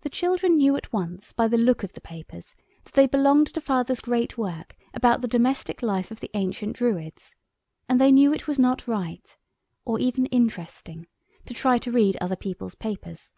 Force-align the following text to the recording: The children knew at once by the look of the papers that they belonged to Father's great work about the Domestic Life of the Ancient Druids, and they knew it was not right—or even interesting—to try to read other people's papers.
The 0.00 0.10
children 0.10 0.56
knew 0.56 0.74
at 0.74 0.92
once 0.92 1.32
by 1.32 1.46
the 1.46 1.56
look 1.56 1.84
of 1.84 1.92
the 1.92 2.00
papers 2.00 2.56
that 2.82 2.94
they 2.94 3.06
belonged 3.06 3.46
to 3.54 3.60
Father's 3.60 4.00
great 4.00 4.36
work 4.36 4.74
about 4.92 5.20
the 5.20 5.28
Domestic 5.28 5.84
Life 5.84 6.10
of 6.10 6.18
the 6.18 6.32
Ancient 6.34 6.74
Druids, 6.74 7.36
and 7.88 8.00
they 8.00 8.10
knew 8.10 8.32
it 8.32 8.48
was 8.48 8.58
not 8.58 8.88
right—or 8.88 10.00
even 10.00 10.26
interesting—to 10.26 11.54
try 11.54 11.78
to 11.78 11.92
read 11.92 12.16
other 12.20 12.34
people's 12.34 12.74
papers. 12.74 13.34